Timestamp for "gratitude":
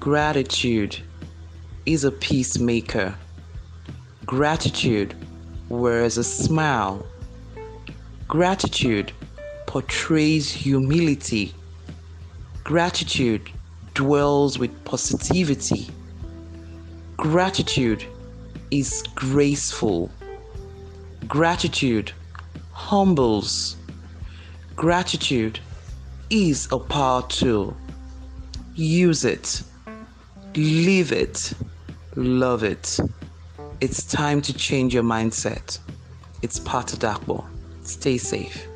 0.00-0.96, 4.24-5.14, 8.28-9.10, 12.62-13.50, 17.16-18.04, 21.26-22.12, 24.76-25.58